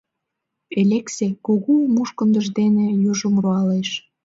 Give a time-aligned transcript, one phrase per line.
[0.81, 3.89] —Элексе кугу мушкындыж дене южым руалеш.